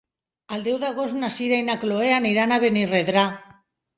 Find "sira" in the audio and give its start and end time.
1.33-1.59